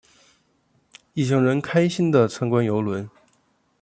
[1.13, 3.07] 一行人开心的参观邮轮。